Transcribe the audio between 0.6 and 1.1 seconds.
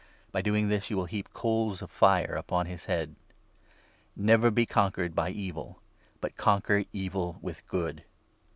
this you will